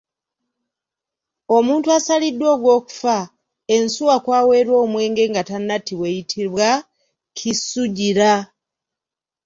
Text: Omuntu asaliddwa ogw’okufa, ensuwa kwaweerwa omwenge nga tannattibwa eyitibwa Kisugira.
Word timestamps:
Omuntu 1.57 1.87
asaliddwa 1.97 2.47
ogw’okufa, 2.55 3.17
ensuwa 3.75 4.15
kwaweerwa 4.25 4.77
omwenge 4.85 5.23
nga 5.31 5.41
tannattibwa 5.49 6.05
eyitibwa 6.11 6.69
Kisugira. 7.37 8.31